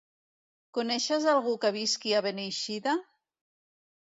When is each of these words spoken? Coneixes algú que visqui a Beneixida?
Coneixes 0.77 1.27
algú 1.35 1.53
que 1.65 1.71
visqui 1.77 2.15
a 2.21 2.25
Beneixida? 2.29 2.97